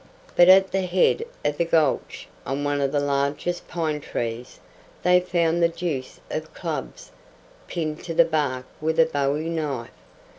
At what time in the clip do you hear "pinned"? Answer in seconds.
7.67-8.03